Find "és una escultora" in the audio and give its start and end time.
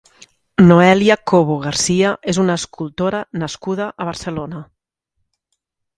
2.33-3.23